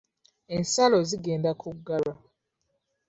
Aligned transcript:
Ensalo 0.55 0.97
zigenda 1.09 1.51
kuggalwa. 1.61 2.13